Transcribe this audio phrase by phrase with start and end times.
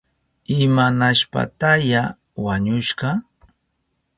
[0.65, 2.03] ¿Imanashpataya
[2.43, 3.09] wañushka?